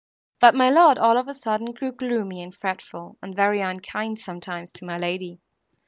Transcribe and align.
But 0.39 0.55
my 0.55 0.71
lord, 0.71 0.97
all 0.97 1.15
of 1.19 1.27
a 1.27 1.33
sudden, 1.35 1.73
grew 1.73 1.91
gloomy 1.91 2.41
and 2.41 2.55
fretful, 2.55 3.19
and 3.21 3.35
very 3.35 3.61
unkind 3.61 4.19
sometimes 4.19 4.71
to 4.71 4.85
my 4.85 4.97
lady. 4.97 5.41